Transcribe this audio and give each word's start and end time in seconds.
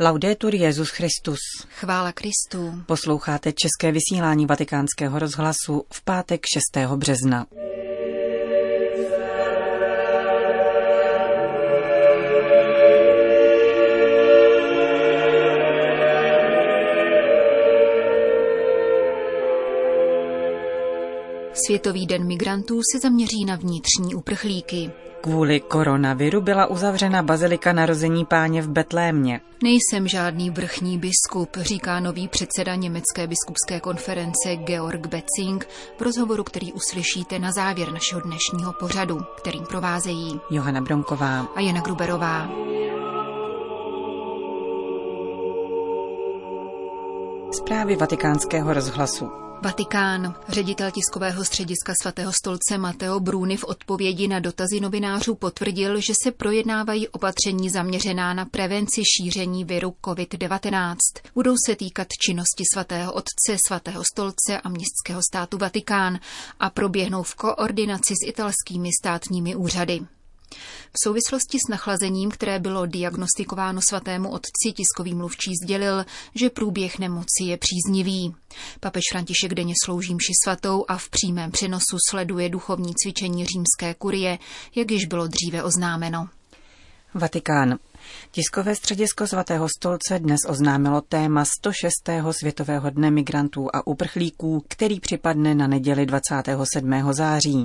Laudetur 0.00 0.54
Jezus 0.54 0.90
Christus. 0.90 1.38
Chvála 1.68 2.12
Kristu. 2.12 2.82
Posloucháte 2.86 3.52
české 3.52 3.92
vysílání 3.92 4.46
Vatikánského 4.46 5.18
rozhlasu 5.18 5.84
v 5.92 6.04
pátek 6.04 6.40
6. 6.76 6.86
března. 6.96 7.46
Světový 21.66 22.06
den 22.06 22.26
migrantů 22.26 22.80
se 22.92 22.98
zaměří 22.98 23.44
na 23.44 23.56
vnitřní 23.56 24.14
uprchlíky. 24.14 24.90
Kvůli 25.26 25.60
koronaviru 25.60 26.40
byla 26.40 26.66
uzavřena 26.66 27.22
bazilika 27.22 27.72
narození 27.72 28.24
páně 28.24 28.62
v 28.62 28.68
Betlémě. 28.68 29.40
Nejsem 29.62 30.08
žádný 30.08 30.50
vrchní 30.50 30.98
biskup, 30.98 31.56
říká 31.56 32.00
nový 32.00 32.28
předseda 32.28 32.74
Německé 32.74 33.26
biskupské 33.26 33.80
konference 33.80 34.56
Georg 34.56 35.06
Betzing 35.06 35.68
v 35.98 36.02
rozhovoru, 36.02 36.44
který 36.44 36.72
uslyšíte 36.72 37.38
na 37.38 37.52
závěr 37.52 37.92
našeho 37.92 38.20
dnešního 38.20 38.72
pořadu, 38.72 39.18
kterým 39.36 39.62
provázejí 39.62 40.40
Johana 40.50 40.80
Bromková 40.80 41.40
a 41.56 41.60
Jana 41.60 41.80
Gruberová. 41.80 42.48
Zprávy 47.50 47.96
vatikánského 47.96 48.74
rozhlasu. 48.74 49.45
Vatikán. 49.62 50.34
Ředitel 50.48 50.90
tiskového 50.90 51.44
střediska 51.44 51.92
svatého 52.02 52.32
stolce 52.32 52.78
Mateo 52.78 53.20
Bruni 53.20 53.56
v 53.56 53.64
odpovědi 53.64 54.28
na 54.28 54.40
dotazy 54.40 54.80
novinářů 54.80 55.34
potvrdil, 55.34 56.00
že 56.00 56.12
se 56.22 56.32
projednávají 56.32 57.08
opatření 57.08 57.70
zaměřená 57.70 58.34
na 58.34 58.44
prevenci 58.44 59.02
šíření 59.16 59.64
viru 59.64 59.94
COVID-19. 60.02 60.96
Budou 61.34 61.54
se 61.66 61.76
týkat 61.76 62.08
činnosti 62.26 62.64
svatého 62.74 63.12
otce, 63.12 63.56
svatého 63.66 64.02
stolce 64.12 64.60
a 64.64 64.68
městského 64.68 65.20
státu 65.30 65.58
Vatikán 65.58 66.18
a 66.60 66.70
proběhnou 66.70 67.22
v 67.22 67.34
koordinaci 67.34 68.14
s 68.14 68.28
italskými 68.28 68.88
státními 69.00 69.56
úřady. 69.56 70.00
V 70.92 71.04
souvislosti 71.04 71.58
s 71.66 71.70
nachlazením, 71.70 72.30
které 72.30 72.58
bylo 72.58 72.86
diagnostikováno 72.86 73.80
svatému 73.88 74.30
otci, 74.30 74.72
tiskový 74.76 75.14
mluvčí 75.14 75.50
sdělil, 75.64 76.04
že 76.34 76.50
průběh 76.50 76.98
nemoci 76.98 77.44
je 77.44 77.56
příznivý. 77.56 78.34
Papež 78.80 79.02
František 79.12 79.54
denně 79.54 79.74
slouží 79.84 80.14
mši 80.14 80.32
svatou 80.44 80.84
a 80.88 80.98
v 80.98 81.08
přímém 81.08 81.50
přenosu 81.50 81.96
sleduje 82.10 82.48
duchovní 82.48 82.94
cvičení 82.94 83.46
římské 83.46 83.94
kurie, 83.94 84.38
jak 84.74 84.90
již 84.90 85.06
bylo 85.06 85.26
dříve 85.26 85.62
oznámeno. 85.62 86.28
Vatikán. 87.14 87.78
Tiskové 88.30 88.74
středisko 88.74 89.26
svatého 89.26 89.68
stolce 89.78 90.18
dnes 90.18 90.40
oznámilo 90.48 91.00
téma 91.00 91.44
106. 91.44 91.90
světového 92.30 92.90
dne 92.90 93.10
migrantů 93.10 93.68
a 93.72 93.86
uprchlíků, 93.86 94.64
který 94.68 95.00
připadne 95.00 95.54
na 95.54 95.66
neděli 95.66 96.06
27. 96.06 97.12
září. 97.12 97.62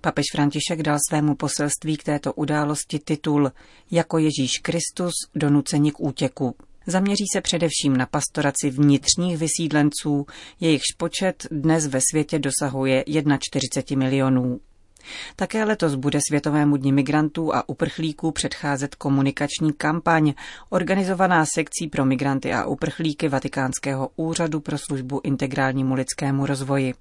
Papež 0.00 0.24
František 0.32 0.82
dal 0.82 0.98
svému 1.08 1.34
poselství 1.34 1.96
k 1.96 2.04
této 2.04 2.32
události 2.32 2.98
titul 2.98 3.52
Jako 3.90 4.18
Ježíš 4.18 4.50
Kristus 4.62 5.12
donuceni 5.34 5.92
k 5.92 6.00
útěku. 6.00 6.54
Zaměří 6.86 7.24
se 7.32 7.40
především 7.40 7.96
na 7.96 8.06
pastoraci 8.06 8.70
vnitřních 8.70 9.38
vysídlenců, 9.38 10.26
jejichž 10.60 10.84
počet 10.96 11.46
dnes 11.50 11.86
ve 11.86 12.00
světě 12.10 12.38
dosahuje 12.38 13.04
41 13.40 14.04
milionů. 14.04 14.60
Také 15.36 15.64
letos 15.64 15.94
bude 15.94 16.18
Světovému 16.28 16.76
dni 16.76 16.92
migrantů 16.92 17.54
a 17.54 17.68
uprchlíků 17.68 18.32
předcházet 18.32 18.94
komunikační 18.94 19.72
kampaň, 19.72 20.34
organizovaná 20.70 21.44
sekcí 21.54 21.88
pro 21.88 22.04
migranty 22.04 22.52
a 22.52 22.64
uprchlíky 22.64 23.28
Vatikánského 23.28 24.10
úřadu 24.16 24.60
pro 24.60 24.78
službu 24.78 25.20
integrálnímu 25.24 25.94
lidskému 25.94 26.46
rozvoji. 26.46 26.94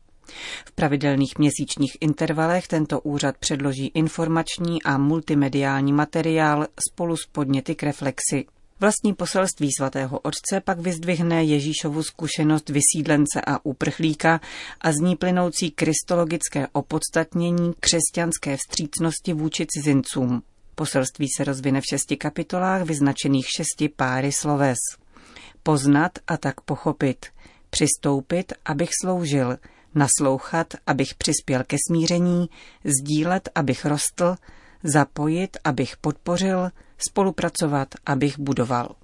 V 0.66 0.72
pravidelných 0.72 1.38
měsíčních 1.38 1.98
intervalech 2.02 2.68
tento 2.68 3.00
úřad 3.00 3.38
předloží 3.38 3.92
informační 3.94 4.84
a 4.84 4.98
multimediální 4.98 5.94
materiál 5.94 6.68
spolu 6.90 7.18
s 7.18 7.26
podněty 7.26 7.76
k 7.76 7.84
reflexi. 7.84 8.46
Vlastní 8.80 9.14
poselství 9.14 9.70
svatého 9.78 10.20
otce 10.20 10.62
pak 10.64 10.80
vyzdvihne 10.80 11.44
Ježíšovu 11.44 12.04
zkušenost 12.04 12.70
vysídlence 12.70 13.42
a 13.48 13.66
uprchlíka 13.66 14.42
a 14.82 14.92
z 14.92 14.96
ní 14.96 15.16
plynoucí 15.16 15.72
kristologické 15.72 16.68
opodstatnění 16.72 17.74
křesťanské 17.80 18.58
vstřícnosti 18.58 19.34
vůči 19.34 19.66
cizincům. 19.70 20.42
Poselství 20.76 21.28
se 21.38 21.44
rozvine 21.44 21.82
v 21.82 21.86
šesti 21.90 22.18
kapitolách 22.18 22.82
vyznačených 22.82 23.46
šesti 23.58 23.90
páry 23.90 24.32
sloves. 24.32 24.80
Poznat 25.64 26.12
a 26.28 26.38
tak 26.38 26.62
pochopit. 26.62 27.26
Přistoupit, 27.70 28.54
abych 28.66 28.90
sloužil– 29.02 29.58
naslouchat, 29.98 30.74
abych 30.88 31.16
přispěl 31.16 31.64
ke 31.68 31.78
smíření, 31.88 32.50
sdílet, 32.84 33.50
abych 33.56 33.86
rostl, 33.86 34.36
zapojit, 34.84 35.58
abych 35.64 35.98
podpořil, 35.98 36.70
spolupracovat, 36.98 37.88
abych 38.06 38.40
budoval. 38.40 38.96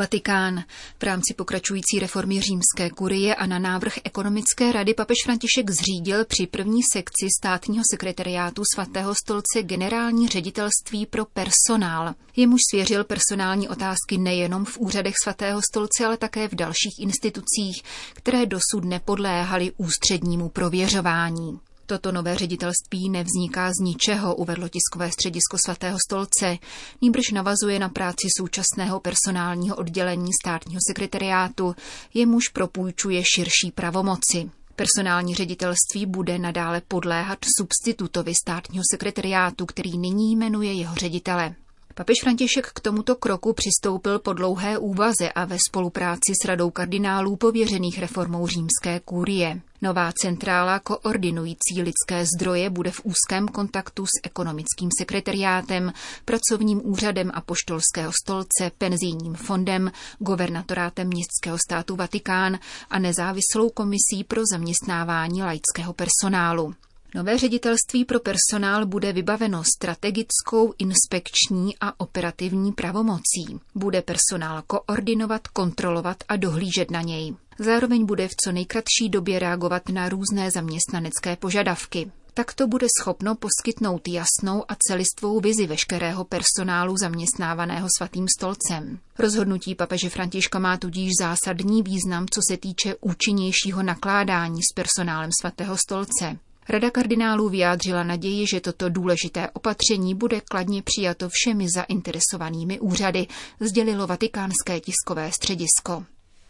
Vatikán. 0.00 0.64
V 0.98 1.02
rámci 1.02 1.34
pokračující 1.34 1.98
reformy 2.00 2.40
římské 2.40 2.90
kurie 2.90 3.34
a 3.34 3.46
na 3.46 3.58
návrh 3.58 3.98
ekonomické 4.04 4.72
rady 4.72 4.94
papež 4.94 5.16
František 5.24 5.70
zřídil 5.70 6.24
při 6.24 6.46
první 6.46 6.80
sekci 6.92 7.26
státního 7.40 7.84
sekretariátu 7.90 8.62
svatého 8.74 9.14
stolce 9.14 9.62
generální 9.62 10.28
ředitelství 10.28 11.06
pro 11.06 11.24
personál. 11.24 12.14
Jemuž 12.36 12.60
svěřil 12.70 13.04
personální 13.04 13.68
otázky 13.68 14.18
nejenom 14.18 14.64
v 14.64 14.78
úřadech 14.78 15.14
svatého 15.22 15.60
stolce, 15.70 16.06
ale 16.06 16.16
také 16.16 16.48
v 16.48 16.54
dalších 16.54 16.94
institucích, 17.00 17.82
které 18.14 18.46
dosud 18.46 18.84
nepodléhaly 18.84 19.72
ústřednímu 19.76 20.48
prověřování. 20.48 21.60
Toto 21.90 22.12
nové 22.12 22.36
ředitelství 22.36 23.08
nevzniká 23.08 23.70
z 23.72 23.78
ničeho, 23.84 24.34
uvedlo 24.34 24.68
tiskové 24.68 25.10
středisko 25.10 25.58
svatého 25.64 25.98
stolce, 26.08 26.58
nýbrž 27.02 27.30
navazuje 27.30 27.78
na 27.78 27.88
práci 27.88 28.26
současného 28.38 29.00
personálního 29.00 29.76
oddělení 29.76 30.30
státního 30.42 30.80
sekretariátu, 30.88 31.74
jemuž 32.14 32.48
propůjčuje 32.48 33.22
širší 33.34 33.70
pravomoci. 33.74 34.50
Personální 34.76 35.34
ředitelství 35.34 36.06
bude 36.06 36.38
nadále 36.38 36.80
podléhat 36.88 37.38
substitutovi 37.58 38.32
státního 38.34 38.84
sekretariátu, 38.90 39.66
který 39.66 39.98
nyní 39.98 40.36
jmenuje 40.36 40.72
jeho 40.72 40.94
ředitele. 40.94 41.54
Papež 41.94 42.16
František 42.22 42.66
k 42.66 42.80
tomuto 42.80 43.16
kroku 43.16 43.52
přistoupil 43.52 44.18
po 44.18 44.32
dlouhé 44.32 44.78
úvaze 44.78 45.32
a 45.34 45.44
ve 45.44 45.56
spolupráci 45.68 46.32
s 46.42 46.44
radou 46.44 46.70
kardinálů 46.70 47.36
pověřených 47.36 47.98
reformou 47.98 48.46
římské 48.46 49.00
kůrie. 49.00 49.60
Nová 49.82 50.12
centrála 50.12 50.78
koordinující 50.78 51.82
lidské 51.82 52.24
zdroje 52.36 52.70
bude 52.70 52.90
v 52.90 53.00
úzkém 53.04 53.48
kontaktu 53.48 54.06
s 54.06 54.10
ekonomickým 54.22 54.88
sekretariátem, 54.98 55.92
pracovním 56.24 56.80
úřadem 56.84 57.30
a 57.34 57.40
poštolského 57.40 58.12
stolce, 58.22 58.70
penzijním 58.78 59.34
fondem, 59.34 59.92
governatorátem 60.18 61.08
městského 61.08 61.58
státu 61.58 61.96
Vatikán 61.96 62.58
a 62.90 62.98
nezávislou 62.98 63.70
komisí 63.70 64.24
pro 64.28 64.42
zaměstnávání 64.52 65.42
laického 65.42 65.92
personálu. 65.92 66.74
Nové 67.14 67.38
ředitelství 67.38 68.04
pro 68.04 68.20
personál 68.20 68.86
bude 68.86 69.12
vybaveno 69.12 69.62
strategickou, 69.76 70.74
inspekční 70.78 71.74
a 71.80 72.00
operativní 72.00 72.72
pravomocí. 72.72 73.60
Bude 73.74 74.02
personál 74.02 74.62
koordinovat, 74.66 75.48
kontrolovat 75.48 76.16
a 76.28 76.36
dohlížet 76.36 76.90
na 76.90 77.02
něj. 77.02 77.34
Zároveň 77.58 78.06
bude 78.06 78.28
v 78.28 78.36
co 78.44 78.52
nejkratší 78.52 79.08
době 79.08 79.38
reagovat 79.38 79.88
na 79.88 80.08
různé 80.08 80.50
zaměstnanecké 80.50 81.36
požadavky. 81.36 82.12
Takto 82.34 82.66
bude 82.66 82.86
schopno 83.00 83.34
poskytnout 83.34 84.08
jasnou 84.08 84.64
a 84.68 84.76
celistvou 84.88 85.40
vizi 85.40 85.66
veškerého 85.66 86.24
personálu 86.24 86.96
zaměstnávaného 86.96 87.88
svatým 87.98 88.26
stolcem. 88.38 88.98
Rozhodnutí 89.18 89.74
papeže 89.74 90.10
Františka 90.10 90.58
má 90.58 90.76
tudíž 90.76 91.10
zásadní 91.20 91.82
význam, 91.82 92.26
co 92.30 92.40
se 92.50 92.56
týče 92.56 92.94
účinnějšího 93.00 93.82
nakládání 93.82 94.60
s 94.62 94.74
personálem 94.74 95.30
svatého 95.40 95.76
stolce. 95.76 96.38
Rada 96.70 96.90
kardinálů 96.90 97.48
vyjádřila 97.48 98.02
naději, 98.02 98.46
že 98.46 98.60
toto 98.60 98.88
důležité 98.88 99.50
opatření 99.50 100.14
bude 100.14 100.40
kladně 100.40 100.82
přijato 100.82 101.28
všemi 101.32 101.66
zainteresovanými 101.76 102.80
úřady, 102.80 103.26
sdělilo 103.60 104.06
vatikánské 104.06 104.80
tiskové 104.80 105.32
středisko. 105.32 106.04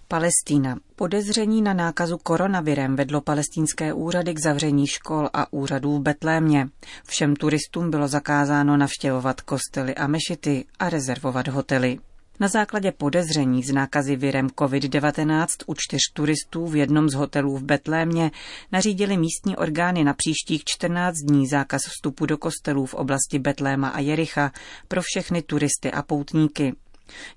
Palestína. 0.09 0.77
Podezření 0.97 1.63
na 1.63 1.75
nákazu 1.75 2.19
koronavirem 2.19 2.97
vedlo 2.97 3.21
palestinské 3.21 3.93
úřady 3.93 4.35
k 4.35 4.43
zavření 4.43 4.87
škol 4.87 5.29
a 5.33 5.53
úřadů 5.53 5.99
v 5.99 6.03
Betlémě. 6.03 6.69
Všem 7.07 7.37
turistům 7.37 7.91
bylo 7.91 8.09
zakázáno 8.09 8.77
navštěvovat 8.77 9.41
kostely 9.41 9.95
a 9.95 10.07
mešity 10.07 10.65
a 10.79 10.91
rezervovat 10.91 11.49
hotely. 11.49 11.99
Na 12.41 12.49
základě 12.49 12.93
podezření 12.93 13.63
z 13.63 13.73
nákazy 13.73 14.17
virem 14.17 14.47
COVID-19 14.47 15.47
u 15.67 15.75
čtyř 15.79 16.01
turistů 16.13 16.67
v 16.67 16.77
jednom 16.77 17.09
z 17.09 17.15
hotelů 17.15 17.57
v 17.57 17.63
Betlémě 17.63 18.31
nařídili 18.73 19.17
místní 19.17 19.57
orgány 19.57 20.05
na 20.05 20.15
příštích 20.15 20.63
14 20.65 21.15
dní 21.17 21.47
zákaz 21.47 21.83
vstupu 21.83 22.27
do 22.27 22.39
kostelů 22.39 22.87
v 22.87 22.95
oblasti 22.95 23.39
Betléma 23.39 23.89
a 23.89 24.01
Jericha 24.01 24.53
pro 24.89 25.03
všechny 25.03 25.43
turisty 25.43 25.93
a 25.93 26.03
poutníky. 26.03 26.75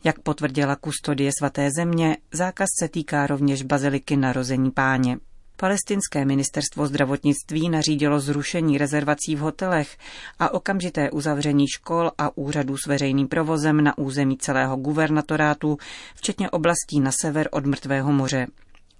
Jak 0.03 0.19
potvrdila 0.19 0.75
kustodie 0.75 1.31
svaté 1.39 1.69
země, 1.77 2.17
zákaz 2.33 2.67
se 2.79 2.88
týká 2.88 3.27
rovněž 3.27 3.63
baziliky 3.63 4.17
narození 4.17 4.71
páně. 4.71 5.17
Palestinské 5.55 6.25
ministerstvo 6.25 6.88
zdravotnictví 6.88 7.69
nařídilo 7.69 8.19
zrušení 8.19 8.77
rezervací 8.77 9.35
v 9.35 9.39
hotelech 9.39 9.97
a 10.39 10.53
okamžité 10.53 11.11
uzavření 11.11 11.67
škol 11.67 12.11
a 12.17 12.38
úřadů 12.38 12.77
s 12.77 12.88
veřejným 12.88 13.27
provozem 13.27 13.83
na 13.83 13.97
území 13.97 14.38
celého 14.38 14.75
guvernatorátu, 14.75 15.77
včetně 16.15 16.50
oblastí 16.50 17.00
na 17.00 17.11
sever 17.21 17.50
od 17.51 17.65
Mrtvého 17.65 18.11
moře. 18.11 18.47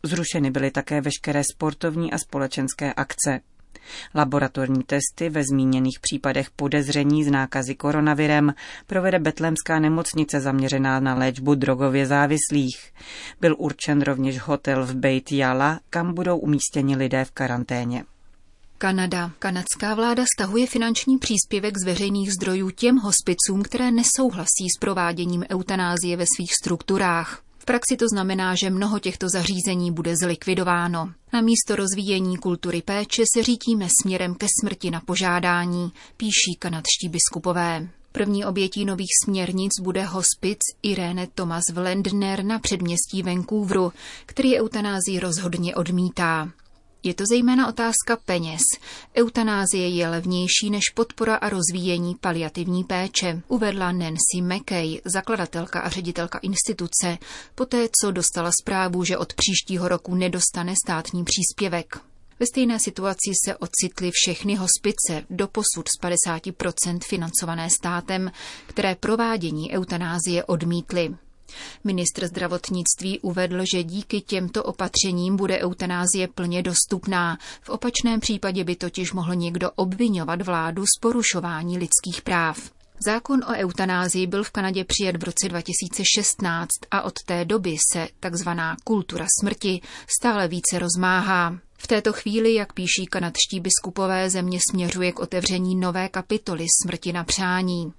Zrušeny 0.04 0.52
byly 0.52 0.72
také 0.72 1.02
veškeré 1.02 1.42
sportovní 1.54 2.14
a 2.14 2.18
společenské 2.18 2.94
akce. 2.94 3.40
Laboratorní 4.16 4.84
testy 4.84 5.30
ve 5.30 5.44
zmíněných 5.44 6.00
případech 6.00 6.50
podezření 6.50 7.24
z 7.24 7.32
nákazy 7.32 7.76
koronavirem 7.76 8.54
provede 8.88 9.20
Betlemská 9.20 9.80
nemocnice 9.80 10.40
zaměřená 10.40 11.00
na 11.00 11.16
léčbu 11.16 11.56
drogově 11.56 12.06
závislých. 12.06 12.94
Byl 13.42 13.56
určen 13.58 14.02
rovněž 14.02 14.40
hotel 14.40 14.86
v 14.86 14.96
Beit 14.96 15.32
Jala, 15.32 15.80
kam 15.90 16.14
budou 16.14 16.38
umístěni 16.38 16.96
lidé 16.96 17.26
v 17.26 17.32
karanténě. 17.32 18.04
Kanada. 18.78 19.32
Kanadská 19.40 19.96
vláda 19.96 20.24
stahuje 20.38 20.68
finanční 20.68 21.18
příspěvek 21.18 21.78
z 21.78 21.86
veřejných 21.86 22.34
zdrojů 22.34 22.70
těm 22.70 22.98
hospicům, 22.98 23.64
které 23.64 23.92
nesouhlasí 23.92 24.68
s 24.78 24.80
prováděním 24.80 25.46
eutanázie 25.52 26.18
ve 26.18 26.26
svých 26.36 26.54
strukturách. 26.62 27.42
V 27.64 27.66
praxi 27.66 27.98
to 27.98 28.06
znamená, 28.14 28.56
že 28.56 28.70
mnoho 28.70 29.00
těchto 29.00 29.30
zařízení 29.30 29.92
bude 29.92 30.18
zlikvidováno. 30.18 31.14
Na 31.34 31.42
místo 31.42 31.76
rozvíjení 31.76 32.38
kultury 32.38 32.82
péče 32.82 33.24
se 33.34 33.44
řítíme 33.44 33.88
směrem 34.02 34.36
ke 34.36 34.48
smrti 34.62 34.92
na 34.92 35.02
požádání, 35.02 35.92
píší 36.18 36.56
kanadští 36.60 37.10
biskupové. 37.10 37.88
První 38.12 38.46
obětí 38.46 38.86
nových 38.86 39.10
směrnic 39.26 39.72
bude 39.82 40.04
hospic 40.04 40.60
Irene 40.82 41.28
Thomas 41.28 41.64
Wlendner 41.74 42.46
na 42.46 42.60
předměstí 42.60 43.24
Vancouveru, 43.24 43.94
který 44.26 44.60
eutanázii 44.60 45.20
rozhodně 45.20 45.76
odmítá. 45.76 46.50
Je 47.04 47.14
to 47.14 47.24
zejména 47.30 47.68
otázka 47.68 48.18
peněz. 48.26 48.62
Eutanázie 49.16 49.90
je 49.90 50.10
levnější 50.10 50.70
než 50.70 50.90
podpora 50.96 51.36
a 51.36 51.50
rozvíjení 51.50 52.16
paliativní 52.16 52.84
péče, 52.84 53.42
uvedla 53.48 53.92
Nancy 53.92 54.42
McKay, 54.42 55.02
zakladatelka 55.06 55.80
a 55.80 55.90
ředitelka 55.90 56.40
instituce, 56.40 57.18
poté 57.56 57.88
co 58.02 58.12
dostala 58.12 58.52
zprávu, 58.62 59.04
že 59.04 59.18
od 59.18 59.34
příštího 59.34 59.88
roku 59.88 60.16
nedostane 60.16 60.74
státní 60.86 61.24
příspěvek. 61.24 61.98
Ve 62.40 62.46
stejné 62.46 62.80
situaci 62.80 63.32
se 63.46 63.58
ocitly 63.58 64.12
všechny 64.14 64.56
hospice, 64.56 65.26
do 65.30 65.48
posud 65.48 65.88
z 65.88 66.04
50% 66.04 67.00
financované 67.04 67.70
státem, 67.70 68.32
které 68.68 68.96
provádění 68.96 69.72
eutanázie 69.72 70.44
odmítly. 70.44 71.16
Ministr 71.84 72.28
zdravotnictví 72.28 73.20
uvedl, 73.20 73.64
že 73.74 73.84
díky 73.84 74.22
těmto 74.22 74.64
opatřením 74.64 75.36
bude 75.36 75.60
eutanázie 75.60 76.28
plně 76.28 76.64
dostupná. 76.64 77.38
V 77.62 77.70
opačném 77.70 78.20
případě 78.20 78.64
by 78.64 78.76
totiž 78.76 79.14
mohl 79.14 79.36
někdo 79.36 79.72
obvinovat 79.72 80.42
vládu 80.42 80.84
z 80.86 81.00
porušování 81.02 81.78
lidských 81.78 82.22
práv. 82.22 82.72
Zákon 83.06 83.44
o 83.44 83.54
eutanázii 83.54 84.28
byl 84.28 84.44
v 84.44 84.52
Kanadě 84.52 84.84
přijat 84.84 85.16
v 85.16 85.24
roce 85.24 85.50
2016 85.50 86.70
a 86.92 87.02
od 87.02 87.14
té 87.26 87.46
doby 87.46 87.76
se 87.94 88.08
takzvaná 88.20 88.76
kultura 88.84 89.26
smrti 89.42 89.82
stále 90.20 90.48
více 90.48 90.80
rozmáhá. 90.80 91.58
V 91.84 91.88
této 91.88 92.14
chvíli, 92.14 92.54
jak 92.54 92.74
píší 92.74 93.06
kanadští 93.10 93.60
biskupové, 93.60 94.30
země 94.30 94.60
směřuje 94.72 95.12
k 95.12 95.20
otevření 95.20 95.76
nové 95.76 96.10
kapitoly 96.10 96.66
smrti 96.84 97.14
na 97.14 97.24
přání. 97.24 97.94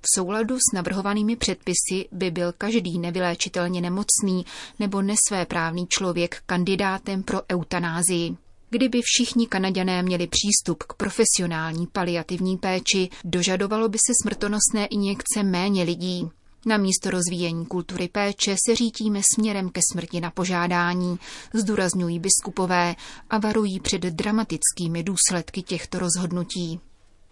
V 0.00 0.06
souladu 0.14 0.56
s 0.56 0.74
navrhovanými 0.74 1.36
předpisy 1.36 2.08
by 2.12 2.30
byl 2.30 2.52
každý 2.58 2.98
nevyléčitelně 2.98 3.80
nemocný 3.80 4.46
nebo 4.78 5.02
nesvéprávný 5.02 5.86
člověk 5.86 6.42
kandidátem 6.46 7.22
pro 7.22 7.40
eutanázii. 7.52 8.36
Kdyby 8.70 9.00
všichni 9.02 9.46
Kanaďané 9.46 10.02
měli 10.02 10.26
přístup 10.26 10.82
k 10.82 10.94
profesionální 10.94 11.86
paliativní 11.86 12.56
péči, 12.56 13.08
dožadovalo 13.24 13.88
by 13.88 13.98
se 13.98 14.12
smrtonosné 14.22 14.86
injekce 14.86 15.42
méně 15.42 15.82
lidí. 15.82 16.30
Na 16.66 16.76
místo 16.76 17.10
rozvíjení 17.10 17.66
kultury 17.66 18.08
péče 18.08 18.56
se 18.66 18.74
řítíme 18.76 19.20
směrem 19.34 19.70
ke 19.70 19.80
smrti 19.92 20.20
na 20.20 20.30
požádání, 20.30 21.18
zdůrazňují 21.54 22.18
biskupové 22.18 22.94
a 23.30 23.38
varují 23.38 23.80
před 23.80 24.00
dramatickými 24.00 25.02
důsledky 25.02 25.62
těchto 25.62 25.98
rozhodnutí. 25.98 26.80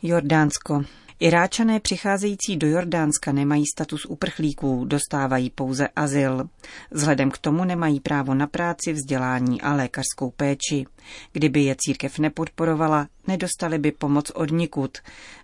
Jordánsko. 0.02 0.84
Iráčané 1.20 1.81
přicházející 1.81 2.56
do 2.56 2.66
Jordánska 2.66 3.32
nemají 3.32 3.64
status 3.66 4.06
uprchlíků, 4.06 4.84
dostávají 4.84 5.50
pouze 5.50 5.88
azyl. 5.96 6.49
Vzhledem 6.90 7.31
k 7.31 7.38
tomu 7.38 7.64
nemají 7.64 8.00
právo 8.00 8.34
na 8.34 8.46
práci, 8.46 8.93
vzdělání 8.93 9.62
a 9.62 9.75
lékařskou 9.75 10.31
péči. 10.31 10.87
Kdyby 11.32 11.64
je 11.64 11.76
církev 11.78 12.19
nepodporovala, 12.19 13.08
nedostali 13.26 13.78
by 13.78 13.93
pomoc 13.93 14.31
od 14.31 14.50
nikud, 14.50 14.99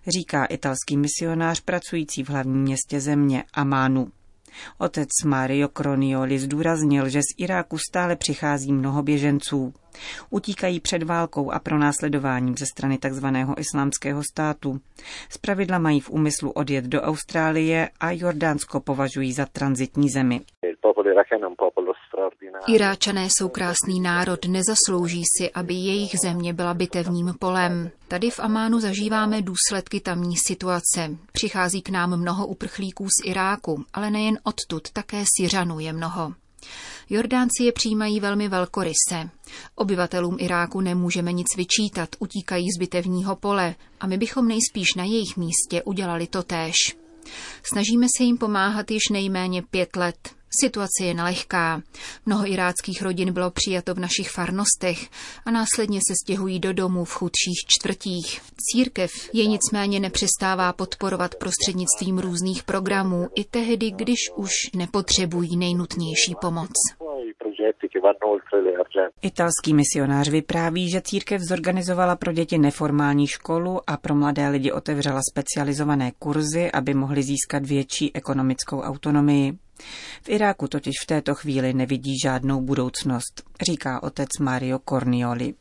říká 0.07 0.45
italský 0.45 0.97
misionář 0.97 1.59
pracující 1.59 2.23
v 2.23 2.29
hlavním 2.29 2.61
městě 2.61 2.99
země 2.99 3.43
Amánu. 3.53 4.11
Otec 4.77 5.09
Mario 5.25 5.67
Cronioli 5.67 6.39
zdůraznil, 6.39 7.09
že 7.09 7.19
z 7.21 7.35
Iráku 7.37 7.77
stále 7.77 8.15
přichází 8.15 8.73
mnoho 8.73 9.03
běženců. 9.03 9.73
Utíkají 10.29 10.79
před 10.79 11.03
válkou 11.03 11.51
a 11.51 11.59
pronásledováním 11.59 12.57
ze 12.57 12.65
strany 12.65 12.97
tzv. 12.97 13.25
islámského 13.57 14.21
státu. 14.23 14.79
Zpravidla 15.29 15.79
mají 15.79 15.99
v 15.99 16.09
úmyslu 16.09 16.51
odjet 16.51 16.85
do 16.85 17.01
Austrálie 17.01 17.89
a 17.99 18.11
Jordánsko 18.11 18.79
považují 18.79 19.33
za 19.33 19.45
transitní 19.45 20.09
zemi. 20.09 20.41
Iráčané 22.67 23.25
jsou 23.25 23.49
krásný 23.49 23.99
národ, 23.99 24.45
nezaslouží 24.45 25.23
si, 25.37 25.51
aby 25.51 25.73
jejich 25.73 26.11
země 26.23 26.53
byla 26.53 26.73
bitevním 26.73 27.33
polem. 27.39 27.91
Tady 28.07 28.29
v 28.29 28.39
Amánu 28.39 28.79
zažíváme 28.79 29.41
důsledky 29.41 29.99
tamní 29.99 30.37
situace. 30.37 31.17
Přichází 31.31 31.81
k 31.81 31.89
nám 31.89 32.17
mnoho 32.17 32.47
uprchlíků 32.47 33.07
z 33.07 33.25
Iráku, 33.25 33.85
ale 33.93 34.11
nejen 34.11 34.39
odtud, 34.43 34.91
také 34.93 35.23
Syřanů 35.37 35.79
je 35.79 35.93
mnoho. 35.93 36.33
Jordánci 37.09 37.63
je 37.63 37.71
přijímají 37.71 38.19
velmi 38.19 38.47
velkoryse. 38.47 39.29
Obyvatelům 39.75 40.37
Iráku 40.39 40.81
nemůžeme 40.81 41.31
nic 41.31 41.47
vyčítat, 41.57 42.09
utíkají 42.19 42.67
z 42.77 42.79
bitevního 42.79 43.35
pole 43.35 43.75
a 43.99 44.07
my 44.07 44.17
bychom 44.17 44.47
nejspíš 44.47 44.95
na 44.95 45.03
jejich 45.03 45.37
místě 45.37 45.83
udělali 45.83 46.27
to 46.27 46.43
též. 46.43 46.75
Snažíme 47.63 48.07
se 48.17 48.23
jim 48.23 48.37
pomáhat 48.37 48.91
již 48.91 49.03
nejméně 49.11 49.61
pět 49.61 49.95
let. 49.95 50.40
Situace 50.59 51.03
je 51.03 51.13
nelehká. 51.13 51.81
Mnoho 52.25 52.51
iráckých 52.51 53.01
rodin 53.01 53.33
bylo 53.33 53.51
přijato 53.51 53.93
v 53.93 53.99
našich 53.99 54.29
farnostech 54.29 55.09
a 55.45 55.51
následně 55.51 55.99
se 56.07 56.13
stěhují 56.23 56.59
do 56.59 56.73
domů 56.73 57.05
v 57.05 57.13
chudších 57.13 57.59
čtvrtích. 57.67 58.41
Církev 58.57 59.11
je 59.33 59.45
nicméně 59.45 59.99
nepřestává 59.99 60.73
podporovat 60.73 61.35
prostřednictvím 61.35 62.19
různých 62.19 62.63
programů 62.63 63.27
i 63.35 63.43
tehdy, 63.43 63.91
když 63.91 64.19
už 64.35 64.51
nepotřebují 64.75 65.57
nejnutnější 65.57 66.35
pomoc. 66.41 66.71
Italský 69.21 69.73
misionář 69.73 70.29
vypráví, 70.29 70.89
že 70.89 71.01
církev 71.01 71.41
zorganizovala 71.41 72.15
pro 72.15 72.31
děti 72.31 72.57
neformální 72.57 73.27
školu 73.27 73.79
a 73.87 73.97
pro 73.97 74.15
mladé 74.15 74.49
lidi 74.49 74.71
otevřela 74.71 75.21
specializované 75.31 76.11
kurzy, 76.19 76.71
aby 76.71 76.93
mohli 76.93 77.23
získat 77.23 77.65
větší 77.65 78.15
ekonomickou 78.15 78.81
autonomii. 78.81 79.53
V 80.21 80.29
Iráku 80.29 80.67
totiž 80.67 80.93
v 81.03 81.05
této 81.05 81.35
chvíli 81.35 81.73
nevidí 81.73 82.19
žádnou 82.23 82.61
budoucnost, 82.61 83.43
říká 83.71 84.03
otec 84.03 84.29
Mario 84.39 84.79
Cornioli. 84.79 85.53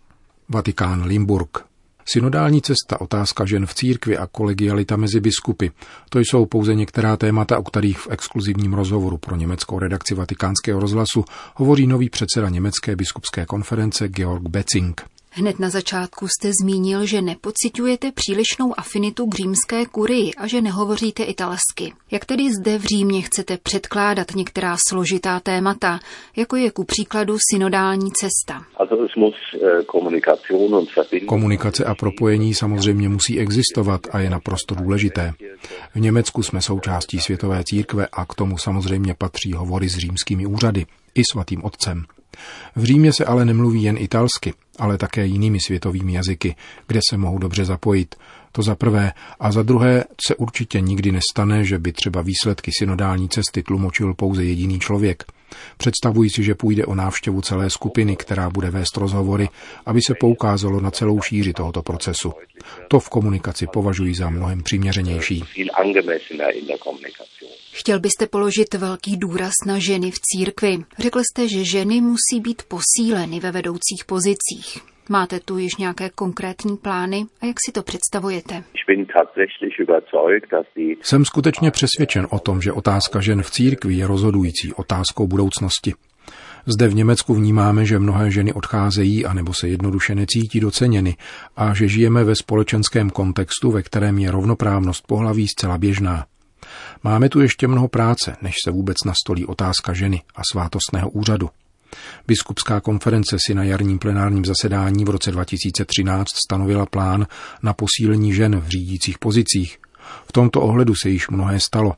Vatikán 0.48 1.04
Limburg. 1.04 1.70
Synodální 2.04 2.62
cesta, 2.62 3.00
otázka 3.00 3.44
žen 3.44 3.66
v 3.66 3.74
církvi 3.74 4.18
a 4.18 4.26
kolegialita 4.26 4.96
mezi 4.96 5.20
biskupy. 5.20 5.68
To 6.08 6.18
jsou 6.18 6.46
pouze 6.46 6.74
některá 6.74 7.16
témata, 7.16 7.58
o 7.58 7.62
kterých 7.62 7.98
v 7.98 8.08
exkluzivním 8.10 8.72
rozhovoru 8.72 9.16
pro 9.16 9.36
německou 9.36 9.78
redakci 9.78 10.14
vatikánského 10.14 10.80
rozhlasu 10.80 11.24
hovoří 11.54 11.86
nový 11.86 12.10
předseda 12.10 12.48
Německé 12.48 12.96
biskupské 12.96 13.46
konference 13.46 14.08
Georg 14.08 14.48
Betzing. 14.48 15.02
Hned 15.32 15.58
na 15.58 15.70
začátku 15.70 16.26
jste 16.28 16.50
zmínil, 16.62 17.06
že 17.06 17.22
nepocitujete 17.22 18.12
přílišnou 18.12 18.74
afinitu 18.78 19.26
k 19.26 19.34
římské 19.34 19.86
kurii 19.86 20.34
a 20.34 20.46
že 20.46 20.60
nehovoříte 20.60 21.22
italsky. 21.22 21.92
Jak 22.10 22.24
tedy 22.24 22.52
zde 22.60 22.78
v 22.78 22.82
Římě 22.82 23.22
chcete 23.22 23.58
předkládat 23.62 24.34
některá 24.34 24.76
složitá 24.88 25.40
témata, 25.40 26.00
jako 26.36 26.56
je 26.56 26.70
ku 26.70 26.84
příkladu 26.84 27.36
synodální 27.52 28.10
cesta? 28.12 28.62
Äh, 31.20 31.24
Komunikace 31.26 31.84
a 31.84 31.94
propojení 31.94 32.54
samozřejmě 32.54 33.08
musí 33.08 33.38
existovat 33.38 34.00
a 34.12 34.18
je 34.18 34.30
naprosto 34.30 34.74
důležité. 34.74 35.32
V 35.94 36.00
Německu 36.00 36.42
jsme 36.42 36.62
součástí 36.62 37.18
světové 37.18 37.64
církve 37.64 38.06
a 38.12 38.24
k 38.24 38.34
tomu 38.34 38.58
samozřejmě 38.58 39.14
patří 39.14 39.52
hovory 39.52 39.88
s 39.88 39.96
římskými 39.96 40.46
úřady 40.46 40.86
i 41.14 41.22
svatým 41.32 41.64
otcem. 41.64 42.04
V 42.76 42.84
Římě 42.84 43.12
se 43.12 43.24
ale 43.24 43.44
nemluví 43.44 43.82
jen 43.82 43.96
italsky, 43.98 44.54
ale 44.78 44.98
také 44.98 45.26
jinými 45.26 45.58
světovými 45.60 46.12
jazyky, 46.12 46.56
kde 46.86 47.00
se 47.10 47.16
mohou 47.16 47.38
dobře 47.38 47.64
zapojit. 47.64 48.14
To 48.52 48.62
za 48.62 48.74
prvé. 48.74 49.12
A 49.40 49.52
za 49.52 49.62
druhé 49.62 50.04
se 50.26 50.34
určitě 50.34 50.80
nikdy 50.80 51.12
nestane, 51.12 51.64
že 51.64 51.78
by 51.78 51.92
třeba 51.92 52.22
výsledky 52.22 52.70
synodální 52.78 53.28
cesty 53.28 53.62
tlumočil 53.62 54.14
pouze 54.14 54.44
jediný 54.44 54.80
člověk. 54.80 55.24
Představuji 55.76 56.30
si, 56.30 56.42
že 56.42 56.54
půjde 56.54 56.86
o 56.86 56.94
návštěvu 56.94 57.40
celé 57.40 57.70
skupiny, 57.70 58.16
která 58.16 58.50
bude 58.50 58.70
vést 58.70 58.96
rozhovory, 58.96 59.48
aby 59.86 60.02
se 60.02 60.14
poukázalo 60.20 60.80
na 60.80 60.90
celou 60.90 61.20
šíři 61.20 61.52
tohoto 61.52 61.82
procesu. 61.82 62.32
To 62.88 63.00
v 63.00 63.08
komunikaci 63.08 63.66
považuji 63.72 64.14
za 64.14 64.30
mnohem 64.30 64.62
přiměřenější. 64.62 65.44
Chtěl 67.72 68.00
byste 68.00 68.26
položit 68.26 68.74
velký 68.74 69.16
důraz 69.16 69.52
na 69.66 69.78
ženy 69.78 70.10
v 70.10 70.20
církvi. 70.20 70.78
Řekl 70.98 71.20
jste, 71.20 71.48
že 71.48 71.64
ženy 71.64 72.00
musí 72.00 72.40
být 72.40 72.62
posíleny 72.62 73.40
ve 73.40 73.52
vedoucích 73.52 74.04
pozicích. 74.06 74.78
Máte 75.12 75.40
tu 75.40 75.58
již 75.58 75.76
nějaké 75.76 76.10
konkrétní 76.10 76.76
plány 76.76 77.24
a 77.40 77.46
jak 77.46 77.56
si 77.66 77.72
to 77.72 77.82
představujete? 77.82 78.64
Jsem 81.02 81.24
skutečně 81.24 81.70
přesvědčen 81.70 82.26
o 82.30 82.38
tom, 82.38 82.62
že 82.62 82.72
otázka 82.72 83.20
žen 83.20 83.42
v 83.42 83.50
církvi 83.50 83.94
je 83.94 84.06
rozhodující 84.06 84.74
otázkou 84.74 85.26
budoucnosti. 85.26 85.94
Zde 86.66 86.88
v 86.88 86.94
Německu 86.94 87.34
vnímáme, 87.34 87.84
že 87.84 87.98
mnohé 87.98 88.30
ženy 88.30 88.52
odcházejí 88.52 89.26
a 89.26 89.32
nebo 89.32 89.54
se 89.54 89.68
jednoduše 89.68 90.14
necítí 90.14 90.60
doceněny 90.60 91.16
a 91.56 91.74
že 91.74 91.88
žijeme 91.88 92.24
ve 92.24 92.34
společenském 92.34 93.10
kontextu, 93.10 93.70
ve 93.70 93.82
kterém 93.82 94.18
je 94.18 94.30
rovnoprávnost 94.30 95.06
pohlaví 95.06 95.48
zcela 95.48 95.78
běžná. 95.78 96.26
Máme 97.04 97.28
tu 97.28 97.40
ještě 97.40 97.68
mnoho 97.68 97.88
práce, 97.88 98.36
než 98.42 98.54
se 98.64 98.70
vůbec 98.70 98.96
nastolí 99.06 99.46
otázka 99.46 99.92
ženy 99.92 100.22
a 100.36 100.40
svátostného 100.52 101.10
úřadu. 101.10 101.48
Biskupská 102.26 102.80
konference 102.80 103.36
si 103.46 103.54
na 103.54 103.64
jarním 103.64 103.98
plenárním 103.98 104.44
zasedání 104.44 105.04
v 105.04 105.10
roce 105.10 105.30
2013 105.30 106.26
stanovila 106.46 106.86
plán 106.86 107.26
na 107.62 107.72
posílení 107.72 108.34
žen 108.34 108.60
v 108.60 108.68
řídících 108.68 109.18
pozicích. 109.18 109.78
V 110.28 110.32
tomto 110.32 110.60
ohledu 110.60 110.94
se 111.02 111.10
již 111.10 111.28
mnohé 111.28 111.60
stalo, 111.60 111.94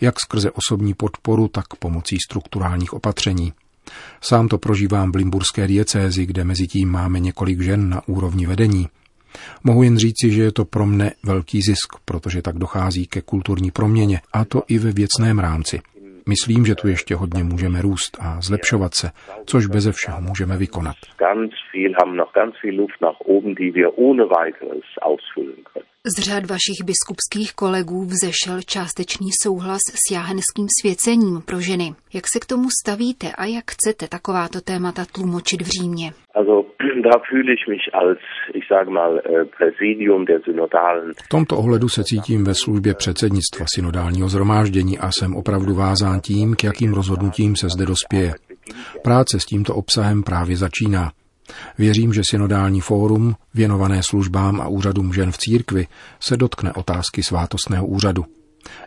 jak 0.00 0.20
skrze 0.20 0.50
osobní 0.50 0.94
podporu, 0.94 1.48
tak 1.48 1.66
pomocí 1.78 2.16
strukturálních 2.28 2.92
opatření. 2.92 3.52
Sám 4.20 4.48
to 4.48 4.58
prožívám 4.58 5.12
v 5.12 5.16
Limburské 5.16 5.66
diecézi, 5.66 6.26
kde 6.26 6.44
mezi 6.44 6.66
tím 6.66 6.90
máme 6.90 7.20
několik 7.20 7.60
žen 7.60 7.88
na 7.88 8.08
úrovni 8.08 8.46
vedení. 8.46 8.88
Mohu 9.64 9.82
jen 9.82 9.98
říci, 9.98 10.30
že 10.30 10.42
je 10.42 10.52
to 10.52 10.64
pro 10.64 10.86
mne 10.86 11.12
velký 11.22 11.60
zisk, 11.62 11.96
protože 12.04 12.42
tak 12.42 12.58
dochází 12.58 13.06
ke 13.06 13.22
kulturní 13.22 13.70
proměně, 13.70 14.20
a 14.32 14.44
to 14.44 14.62
i 14.68 14.78
ve 14.78 14.92
věcném 14.92 15.38
rámci. 15.38 15.80
Myslím, 16.28 16.64
že 16.66 16.74
tu 16.74 16.88
ještě 16.88 17.14
hodně 17.14 17.44
můžeme 17.44 17.82
růst 17.82 18.18
a 18.20 18.40
zlepšovat 18.40 18.94
se, 18.94 19.10
což 19.46 19.66
beze 19.66 19.92
všeho 19.92 20.20
můžeme 20.20 20.56
vykonat. 20.56 20.96
Z 26.06 26.18
řad 26.18 26.50
vašich 26.50 26.84
biskupských 26.84 27.52
kolegů 27.54 28.04
vzešel 28.04 28.62
částečný 28.66 29.28
souhlas 29.42 29.80
s 29.94 30.10
jáhenským 30.12 30.66
svěcením 30.80 31.42
pro 31.46 31.60
ženy. 31.60 31.94
Jak 32.14 32.24
se 32.32 32.40
k 32.40 32.46
tomu 32.46 32.68
stavíte 32.82 33.26
a 33.38 33.44
jak 33.44 33.64
chcete 33.70 34.08
takováto 34.08 34.60
témata 34.60 35.02
tlumočit 35.14 35.62
v 35.62 35.66
Římě? 35.66 36.12
V 41.24 41.28
tomto 41.28 41.56
ohledu 41.58 41.88
se 41.88 42.04
cítím 42.04 42.44
ve 42.44 42.54
službě 42.54 42.94
předsednictva 42.94 43.66
synodálního 43.74 44.28
zhromáždění 44.28 44.98
a 44.98 45.10
jsem 45.12 45.36
opravdu 45.36 45.74
vázán 45.74 46.20
tím, 46.20 46.54
k 46.56 46.64
jakým 46.64 46.94
rozhodnutím 46.94 47.56
se 47.56 47.68
zde 47.68 47.86
dospěje. 47.86 48.34
Práce 49.04 49.40
s 49.40 49.46
tímto 49.46 49.74
obsahem 49.74 50.22
právě 50.22 50.56
začíná. 50.56 51.10
Věřím, 51.78 52.12
že 52.12 52.22
synodální 52.30 52.80
fórum, 52.80 53.36
věnované 53.54 54.02
službám 54.02 54.60
a 54.60 54.68
úřadům 54.68 55.12
žen 55.12 55.32
v 55.32 55.38
církvi, 55.38 55.86
se 56.20 56.36
dotkne 56.36 56.72
otázky 56.72 57.22
svátostného 57.22 57.86
úřadu. 57.86 58.24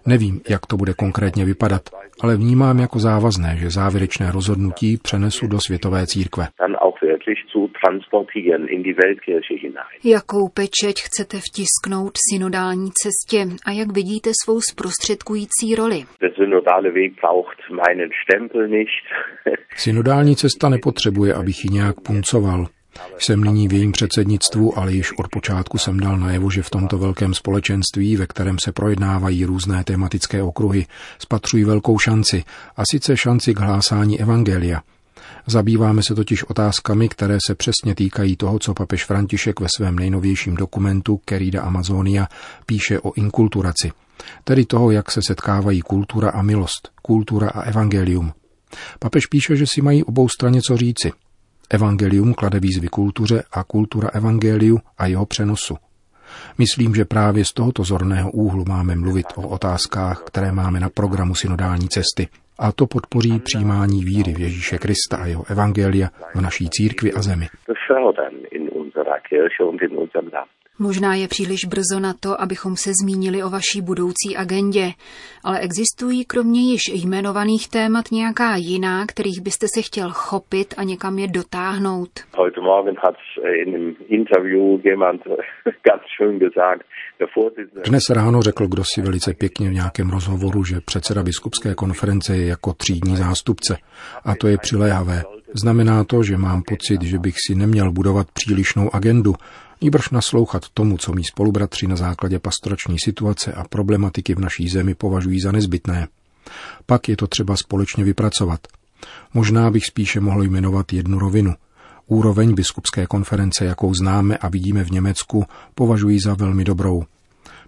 Nevím, 0.06 0.42
jak 0.50 0.66
to 0.66 0.78
bude 0.78 0.94
konkrétně 0.94 1.46
vypadat, 1.46 1.82
ale 2.22 2.38
vnímám 2.38 2.80
jako 2.80 3.00
závazné, 3.00 3.58
že 3.58 3.70
závěrečné 3.70 4.32
rozhodnutí 4.32 4.98
přenesu 4.98 5.48
do 5.48 5.60
světové 5.60 6.08
církve. 6.08 6.48
Jakou 10.04 10.50
pečeť 10.50 10.96
chcete 11.02 11.38
vtisknout 11.38 12.14
synodální 12.32 12.90
cestě 13.04 13.56
a 13.66 13.72
jak 13.72 13.92
vidíte 13.92 14.30
svou 14.44 14.62
zprostředkující 14.62 15.76
roli? 15.76 16.04
Synodální 19.76 20.36
cesta 20.36 20.70
nepotřebuje, 20.70 21.34
abych 21.34 21.66
ji 21.66 21.70
nějak 21.72 21.96
puncoval. 22.02 22.66
Jsem 23.20 23.44
nyní 23.44 23.68
v 23.68 23.74
jejím 23.74 23.92
předsednictvu, 23.92 24.80
ale 24.80 24.94
již 24.94 25.12
od 25.18 25.28
počátku 25.28 25.78
jsem 25.78 26.00
dal 26.00 26.18
najevo, 26.18 26.52
že 26.52 26.64
v 26.64 26.70
tomto 26.70 26.98
velkém 26.98 27.34
společenství, 27.34 28.16
ve 28.16 28.28
kterém 28.28 28.56
se 28.64 28.72
projednávají 28.72 29.46
různé 29.46 29.84
tematické 29.84 30.44
okruhy, 30.44 30.86
spatřují 31.20 31.64
velkou 31.64 32.00
šanci, 32.00 32.44
a 32.78 32.84
sice 32.92 33.18
šanci 33.18 33.54
k 33.54 33.60
hlásání 33.60 34.22
evangelia. 34.22 34.82
Zabýváme 35.48 36.04
se 36.04 36.16
totiž 36.16 36.44
otázkami, 36.44 37.10
které 37.10 37.38
se 37.48 37.56
přesně 37.56 37.96
týkají 37.96 38.36
toho, 38.36 38.60
co 38.60 38.74
papež 38.74 39.06
František 39.06 39.60
ve 39.60 39.68
svém 39.76 39.96
nejnovějším 39.96 40.56
dokumentu 40.56 41.20
Querida 41.26 41.62
Amazonia 41.62 42.28
píše 42.66 43.00
o 43.00 43.14
inkulturaci, 43.14 43.92
tedy 44.44 44.66
toho, 44.66 44.92
jak 44.92 45.12
se 45.12 45.22
setkávají 45.28 45.82
kultura 45.82 46.30
a 46.30 46.42
milost, 46.42 46.92
kultura 47.02 47.50
a 47.50 47.62
evangelium. 47.62 48.34
Papež 49.00 49.26
píše, 49.26 49.56
že 49.56 49.68
si 49.68 49.82
mají 49.82 50.04
obou 50.04 50.30
straně 50.30 50.62
co 50.62 50.78
říci– 50.78 51.12
Evangelium 51.70 52.34
klade 52.34 52.60
výzvy 52.60 52.88
kultuře 52.88 53.44
a 53.52 53.64
kultura 53.64 54.10
evangeliu 54.14 54.78
a 54.98 55.06
jeho 55.06 55.26
přenosu. 55.26 55.76
Myslím, 56.58 56.96
že 56.96 57.06
právě 57.06 57.46
z 57.46 57.54
tohoto 57.54 57.84
zorného 57.84 58.32
úhlu 58.32 58.66
máme 58.68 58.96
mluvit 58.96 59.26
o 59.36 59.48
otázkách, 59.48 60.24
které 60.24 60.52
máme 60.52 60.80
na 60.80 60.90
programu 60.90 61.36
synodální 61.36 61.90
cesty. 61.90 62.28
A 62.60 62.72
to 62.72 62.88
podpoří 62.88 63.40
přijímání 63.40 64.04
víry 64.04 64.34
v 64.34 64.40
Ježíše 64.40 64.78
Krista 64.78 65.18
a 65.18 65.26
jeho 65.26 65.44
evangelia 65.50 66.08
v 66.36 66.42
naší 66.42 66.70
církvi 66.70 67.14
a 67.14 67.22
zemi. 67.22 67.48
Možná 70.80 71.16
je 71.16 71.28
příliš 71.28 71.66
brzo 71.66 72.00
na 72.00 72.14
to, 72.20 72.42
abychom 72.42 72.76
se 72.76 72.92
zmínili 73.04 73.44
o 73.44 73.50
vaší 73.50 73.82
budoucí 73.82 74.38
agendě, 74.38 74.92
ale 75.44 75.60
existují 75.60 76.26
kromě 76.26 76.62
již 76.62 76.82
jmenovaných 76.94 77.70
témat 77.70 78.06
nějaká 78.12 78.56
jiná, 78.56 79.06
kterých 79.06 79.42
byste 79.42 79.68
se 79.76 79.82
chtěl 79.82 80.10
chopit 80.12 80.74
a 80.78 80.84
někam 80.84 81.20
je 81.20 81.28
dotáhnout? 81.28 82.10
Dnes 87.90 88.04
ráno 88.10 88.42
řekl 88.42 88.68
kdo 88.68 88.84
si 88.94 89.02
velice 89.02 89.34
pěkně 89.34 89.70
v 89.70 89.74
nějakém 89.74 90.10
rozhovoru, 90.10 90.64
že 90.64 90.76
předseda 90.86 91.24
biskupské 91.24 91.76
konference 91.76 92.38
je 92.38 92.48
jako 92.48 92.74
třídní 92.74 93.16
zástupce. 93.16 93.78
A 94.26 94.36
to 94.36 94.48
je 94.48 94.58
přiléhavé. 94.58 95.22
Znamená 95.54 96.04
to, 96.04 96.24
že 96.24 96.38
mám 96.38 96.62
pocit, 96.68 97.02
že 97.02 97.20
bych 97.20 97.36
si 97.48 97.56
neměl 97.56 97.92
budovat 97.92 98.28
přílišnou 98.34 98.96
agendu, 98.96 99.34
nýbrž 99.82 100.10
naslouchat 100.10 100.70
tomu, 100.74 100.98
co 100.98 101.14
mý 101.14 101.24
spolubratři 101.24 101.88
na 101.88 101.96
základě 101.96 102.40
pastorační 102.40 103.00
situace 103.00 103.54
a 103.54 103.64
problematiky 103.64 104.36
v 104.36 104.40
naší 104.40 104.70
zemi 104.70 104.96
považují 104.96 105.42
za 105.42 105.52
nezbytné. 105.52 106.08
Pak 106.86 107.10
je 107.10 107.18
to 107.18 107.28
třeba 107.28 107.58
společně 107.58 108.04
vypracovat. 108.04 108.68
Možná 109.34 109.72
bych 109.72 109.86
spíše 109.86 110.20
mohl 110.20 110.44
jmenovat 110.44 110.94
jednu 110.94 111.20
rovinu. 111.20 111.54
Úroveň 112.08 112.54
biskupské 112.54 113.08
konference, 113.08 113.66
jakou 113.66 113.94
známe 113.94 114.38
a 114.38 114.50
vidíme 114.50 114.84
v 114.84 114.92
Německu, 114.92 115.46
považuji 115.76 116.20
za 116.20 116.34
velmi 116.34 116.64
dobrou. 116.64 117.04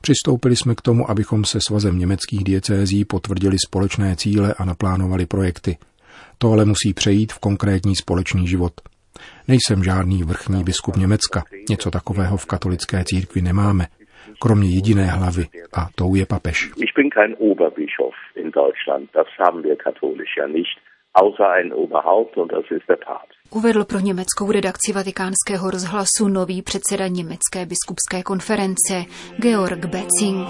Přistoupili 0.01 0.55
jsme 0.55 0.75
k 0.75 0.81
tomu, 0.81 1.09
abychom 1.09 1.45
se 1.45 1.59
svazem 1.67 1.99
německých 1.99 2.43
diecézí 2.43 3.05
potvrdili 3.05 3.57
společné 3.67 4.15
cíle 4.15 4.53
a 4.53 4.65
naplánovali 4.65 5.25
projekty. 5.25 5.77
To 6.37 6.51
ale 6.51 6.65
musí 6.65 6.93
přejít 6.93 7.33
v 7.33 7.39
konkrétní 7.39 7.95
společný 7.95 8.47
život. 8.47 8.73
Nejsem 9.48 9.84
žádný 9.84 10.24
vrchní 10.24 10.63
biskup 10.63 10.96
Německa. 10.96 11.44
Něco 11.70 11.92
takového 11.92 12.38
v 12.38 12.46
katolické 12.46 13.04
církvi 13.06 13.42
nemáme. 13.42 13.86
Kromě 14.42 14.70
jediné 14.70 15.06
hlavy, 15.06 15.46
a 15.74 15.82
tou 15.96 16.16
je 16.16 16.25
papež. 16.25 16.72
Ich 16.75 16.94
bin 16.96 17.10
kein 17.10 17.36
Oberbischof 17.39 18.16
in 18.36 18.51
Deutschland, 18.51 19.10
das 19.13 19.27
haben 19.39 19.63
wir 19.63 19.75
katholisch 19.75 20.36
ja 20.38 20.48
nicht, 20.48 20.77
außer 21.13 21.48
ein 21.60 21.74
Oberhaupt 21.74 22.38
und 22.38 22.51
das 22.51 22.66
ist 22.77 22.88
der 22.89 22.98
Papst. 23.06 23.38
Uvedl 23.51 23.86
pro 23.86 24.00
německou 24.00 24.51
redakci 24.51 24.94
vatikánského 24.94 25.72
rozhlasu 25.72 26.27
nový 26.27 26.62
předseda 26.62 27.08
Německé 27.08 27.66
biskupské 27.66 28.24
konference 28.24 28.96
Georg 29.38 29.86
Betzing. 29.86 30.50